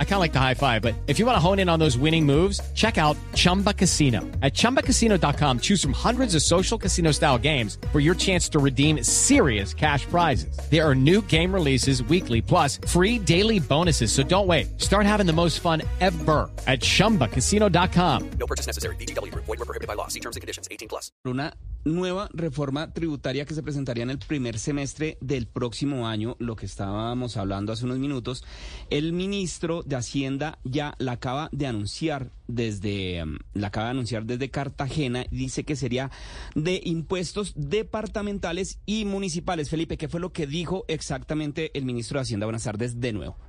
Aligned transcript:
I 0.00 0.04
kind 0.04 0.14
of 0.14 0.20
like 0.20 0.32
the 0.32 0.40
high 0.40 0.54
five, 0.54 0.82
but 0.82 0.96
if 1.06 1.20
you 1.20 1.26
want 1.26 1.36
to 1.36 1.40
hone 1.40 1.60
in 1.60 1.68
on 1.68 1.78
those 1.78 1.96
winning 1.96 2.26
moves, 2.26 2.60
check 2.74 2.98
out 2.98 3.16
Chumba 3.34 3.72
Casino. 3.72 4.22
At 4.42 4.54
ChumbaCasino.com, 4.54 5.60
choose 5.60 5.80
from 5.80 5.92
hundreds 5.92 6.34
of 6.34 6.42
social 6.42 6.76
casino 6.76 7.12
style 7.12 7.38
games 7.38 7.78
for 7.92 8.00
your 8.00 8.16
chance 8.16 8.48
to 8.48 8.58
redeem 8.58 9.04
serious 9.04 9.72
cash 9.72 10.04
prizes. 10.06 10.58
There 10.68 10.84
are 10.84 10.96
new 10.96 11.22
game 11.22 11.54
releases 11.54 12.02
weekly, 12.02 12.42
plus 12.42 12.78
free 12.88 13.20
daily 13.20 13.60
bonuses. 13.60 14.10
So 14.10 14.24
don't 14.24 14.48
wait. 14.48 14.80
Start 14.80 15.06
having 15.06 15.26
the 15.26 15.32
most 15.32 15.60
fun 15.60 15.82
ever 16.00 16.50
at 16.66 16.80
ChumbaCasino.com. 16.80 18.30
No 18.30 18.46
purchase 18.48 18.66
necessary. 18.66 18.96
BGW. 18.96 19.32
Void 19.32 19.46
were 19.46 19.56
prohibited 19.58 19.86
by 19.86 19.94
law. 19.94 20.08
See 20.08 20.20
terms 20.20 20.34
and 20.34 20.40
conditions. 20.40 20.66
18 20.72 20.88
plus. 20.88 21.12
Una 21.24 21.54
nueva 21.84 22.28
reforma 22.32 22.92
tributaria 22.92 23.44
que 23.44 23.54
se 23.54 23.62
presentaría 23.62 24.02
en 24.02 24.10
el 24.10 24.18
primer 24.18 24.58
semestre 24.58 25.16
del 25.20 25.46
próximo 25.46 26.06
año, 26.06 26.36
lo 26.38 26.56
que 26.56 26.66
estábamos 26.66 27.36
hablando 27.36 27.72
hace 27.72 27.84
unos 27.84 27.98
minutos. 27.98 28.44
El 28.90 29.12
ministro 29.12 29.82
de 29.88 29.96
Hacienda 29.96 30.58
ya 30.64 30.94
la 30.98 31.12
acaba 31.12 31.48
de 31.52 31.66
anunciar 31.66 32.30
desde 32.46 33.22
um, 33.22 33.38
la 33.54 33.68
acaba 33.68 33.86
de 33.86 33.90
anunciar 33.92 34.24
desde 34.24 34.50
Cartagena 34.50 35.24
dice 35.30 35.64
que 35.64 35.76
sería 35.76 36.10
de 36.54 36.80
impuestos 36.84 37.52
departamentales 37.56 38.80
y 38.86 39.04
municipales. 39.04 39.70
Felipe, 39.70 39.96
¿qué 39.96 40.08
fue 40.08 40.20
lo 40.20 40.32
que 40.32 40.46
dijo 40.46 40.84
exactamente 40.88 41.76
el 41.76 41.84
ministro 41.84 42.18
de 42.18 42.22
Hacienda? 42.22 42.46
Buenas 42.46 42.64
tardes 42.64 43.00
de 43.00 43.12
nuevo. 43.12 43.47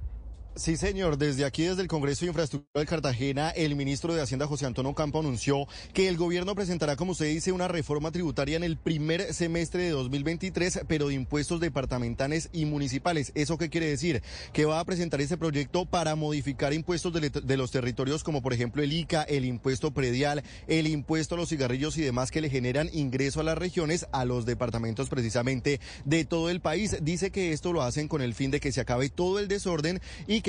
Sí, 0.56 0.76
señor. 0.76 1.18
Desde 1.18 1.46
aquí, 1.46 1.64
desde 1.64 1.82
el 1.84 1.88
Congreso 1.88 2.26
de 2.26 2.30
Infraestructura 2.30 2.82
de 2.82 2.86
Cartagena, 2.86 3.50
el 3.52 3.76
ministro 3.78 4.14
de 4.14 4.22
Hacienda, 4.22 4.46
José 4.46 4.66
Antonio 4.66 4.94
Campo, 4.94 5.20
anunció 5.20 5.68
que 5.94 6.10
el 6.10 6.18
gobierno 6.18 6.54
presentará, 6.54 6.98
como 6.98 7.14
usted 7.14 7.28
dice, 7.28 7.54
una 7.54 7.70
reforma 7.70 8.12
tributaria 8.12 8.58
en 8.58 8.66
el 8.66 8.76
primer 8.76 9.34
semestre 9.34 9.84
de 9.84 9.92
2023, 9.92 10.82
pero 10.88 11.08
de 11.08 11.14
impuestos 11.14 11.62
departamentales 11.62 12.50
y 12.52 12.66
municipales. 12.66 13.32
¿Eso 13.36 13.58
qué 13.58 13.70
quiere 13.70 13.88
decir? 13.88 14.22
Que 14.52 14.66
va 14.66 14.82
a 14.82 14.86
presentar 14.86 15.22
este 15.22 15.38
proyecto 15.38 15.86
para 15.86 16.16
modificar 16.16 16.74
impuestos 16.74 17.14
de, 17.14 17.30
de 17.30 17.58
los 17.58 17.72
territorios, 17.72 18.26
como 18.26 18.42
por 18.42 18.52
ejemplo 18.52 18.84
el 18.84 18.92
ICA, 18.92 19.24
el 19.24 19.46
impuesto 19.46 19.92
predial, 19.92 20.44
el 20.68 20.88
impuesto 20.88 21.36
a 21.36 21.38
los 21.38 21.50
cigarrillos 21.50 21.98
y 21.98 22.02
demás 22.02 22.32
que 22.32 22.42
le 22.42 22.50
generan 22.50 22.90
ingreso 22.92 23.40
a 23.40 23.44
las 23.44 23.58
regiones, 23.58 24.08
a 24.12 24.26
los 24.26 24.46
departamentos 24.46 25.08
precisamente 25.10 25.80
de 26.04 26.26
todo 26.26 26.50
el 26.50 26.60
país. 26.60 26.98
Dice 27.02 27.32
que 27.32 27.54
esto 27.54 27.72
lo 27.72 27.82
hacen 27.82 28.10
con 28.10 28.22
el 28.22 28.34
fin 28.34 28.52
de 28.52 28.60
que 28.60 28.74
se 28.74 28.82
acabe 28.82 29.10
todo 29.10 29.40
el 29.40 29.48
desorden 29.48 30.02
y 30.28 30.42
que 30.42 30.49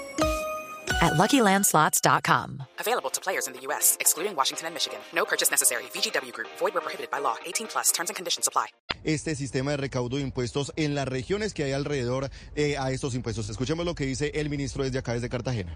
at 1.01 1.13
LuckyLandSlots.com. 1.13 2.63
Available 2.79 3.09
to 3.09 3.21
players 3.21 3.47
in 3.47 3.53
the 3.53 3.61
U.S., 3.67 3.97
excluding 3.99 4.35
Washington 4.35 4.67
and 4.67 4.73
Michigan. 4.75 4.99
No 5.13 5.25
purchase 5.25 5.51
necessary. 5.51 5.83
VGW 5.93 6.31
Group. 6.33 6.47
Void 6.57 6.73
were 6.73 6.81
prohibited 6.81 7.09
by 7.11 7.19
law. 7.19 7.35
18 7.45 7.67
plus. 7.67 7.91
Terms 7.91 8.09
and 8.09 8.15
conditions 8.15 8.47
apply. 8.47 8.67
Este 9.03 9.35
sistema 9.35 9.71
de 9.71 9.77
recaudo 9.77 10.17
de 10.17 10.23
impuestos 10.23 10.71
en 10.75 10.93
las 10.93 11.07
regiones 11.07 11.53
que 11.53 11.63
hay 11.63 11.71
alrededor 11.71 12.29
eh, 12.55 12.77
a 12.77 12.91
estos 12.91 13.15
impuestos. 13.15 13.49
Escuchemos 13.49 13.85
lo 13.85 13.95
que 13.95 14.05
dice 14.05 14.31
el 14.35 14.49
ministro 14.49 14.83
desde 14.83 14.99
acá, 14.99 15.13
desde 15.13 15.27
Cartagena. 15.27 15.75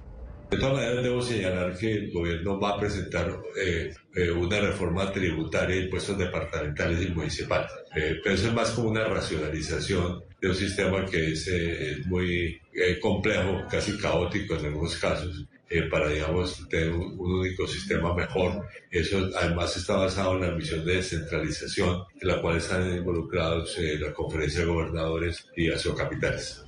De 0.49 0.57
todas 0.57 0.75
maneras, 0.75 1.03
debo 1.03 1.21
señalar 1.21 1.75
que 1.75 1.91
el 1.91 2.11
gobierno 2.11 2.59
va 2.59 2.71
a 2.71 2.79
presentar 2.79 3.35
eh, 3.59 3.91
eh, 4.15 4.29
una 4.29 4.59
reforma 4.59 5.11
tributaria 5.11 5.75
de 5.75 5.83
impuestos 5.83 6.17
departamentales 6.17 7.01
y 7.01 7.11
municipales. 7.11 7.71
Eh, 7.95 8.19
pero 8.23 8.35
eso 8.35 8.47
es 8.47 8.53
más 8.53 8.69
como 8.71 8.89
una 8.89 9.05
racionalización 9.05 10.23
de 10.39 10.47
un 10.47 10.55
sistema 10.55 11.03
que 11.05 11.31
es, 11.31 11.47
es 11.47 12.05
muy 12.05 12.61
complejo, 13.01 13.63
casi 13.69 13.97
caótico 13.97 14.55
en 14.55 14.65
algunos 14.65 14.95
casos. 14.97 15.45
para, 15.89 16.09
digamos, 16.09 16.67
tener 16.69 16.91
un, 16.91 17.19
un, 17.19 17.39
único 17.39 17.65
sistema 17.67 18.13
mejor. 18.13 18.67
Eso 18.91 19.29
además 19.35 19.75
está 19.75 19.95
basado 19.95 20.35
en 20.35 20.41
la 20.41 20.51
misión 20.51 20.85
de 20.85 20.97
descentralización, 20.97 22.03
en 22.21 22.27
la 22.27 22.39
cual 22.39 22.57
están 22.57 22.95
involucrados 22.95 23.75
la 23.79 24.13
conferencia 24.13 24.61
de 24.61 24.67
gobernadores 24.67 25.47
y 25.57 25.69
capitales 25.97 26.65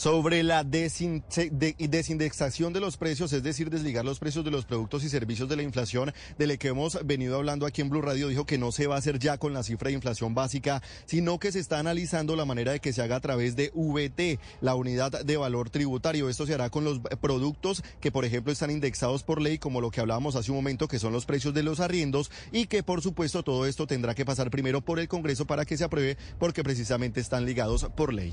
sobre 0.00 0.42
la 0.42 0.64
desindexación 0.64 2.72
de 2.72 2.80
los 2.80 2.96
precios, 2.96 3.34
es 3.34 3.42
decir, 3.42 3.68
desligar 3.68 4.02
los 4.02 4.18
precios 4.18 4.42
de 4.46 4.50
los 4.50 4.64
productos 4.64 5.04
y 5.04 5.10
servicios 5.10 5.46
de 5.46 5.56
la 5.56 5.62
inflación, 5.62 6.14
de 6.38 6.46
la 6.46 6.56
que 6.56 6.68
hemos 6.68 7.06
venido 7.06 7.36
hablando 7.36 7.66
aquí 7.66 7.82
en 7.82 7.90
Blue 7.90 8.00
Radio, 8.00 8.28
dijo 8.28 8.46
que 8.46 8.56
no 8.56 8.72
se 8.72 8.86
va 8.86 8.94
a 8.94 8.98
hacer 8.98 9.18
ya 9.18 9.36
con 9.36 9.52
la 9.52 9.62
cifra 9.62 9.88
de 9.88 9.94
inflación 9.96 10.34
básica, 10.34 10.82
sino 11.04 11.38
que 11.38 11.52
se 11.52 11.58
está 11.58 11.80
analizando 11.80 12.34
la 12.34 12.46
manera 12.46 12.72
de 12.72 12.80
que 12.80 12.94
se 12.94 13.02
haga 13.02 13.16
a 13.16 13.20
través 13.20 13.56
de 13.56 13.72
VT, 13.74 14.38
la 14.62 14.74
unidad 14.74 15.22
de 15.22 15.36
valor 15.36 15.68
tributario. 15.68 16.30
Esto 16.30 16.46
se 16.46 16.54
hará 16.54 16.70
con 16.70 16.84
los 16.84 17.00
productos 17.20 17.84
que, 18.00 18.10
por 18.10 18.24
ejemplo, 18.24 18.54
están 18.54 18.70
indexados 18.70 19.22
por 19.22 19.42
ley, 19.42 19.58
como 19.58 19.82
lo 19.82 19.90
que 19.90 20.00
hablábamos 20.00 20.34
hace 20.34 20.50
un 20.50 20.56
momento, 20.56 20.88
que 20.88 20.98
son 20.98 21.12
los 21.12 21.26
precios 21.26 21.52
de 21.52 21.62
los 21.62 21.78
arriendos, 21.78 22.30
y 22.52 22.68
que, 22.68 22.82
por 22.82 23.02
supuesto, 23.02 23.42
todo 23.42 23.66
esto 23.66 23.86
tendrá 23.86 24.14
que 24.14 24.24
pasar 24.24 24.50
primero 24.50 24.80
por 24.80 24.98
el 24.98 25.08
Congreso 25.08 25.46
para 25.46 25.66
que 25.66 25.76
se 25.76 25.84
apruebe, 25.84 26.16
porque 26.38 26.64
precisamente 26.64 27.20
están 27.20 27.44
ligados 27.44 27.86
por 27.94 28.14
ley. 28.14 28.32